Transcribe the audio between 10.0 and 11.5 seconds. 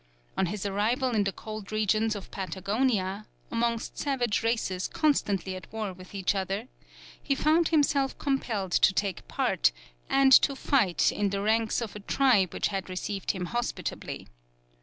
and to fight in the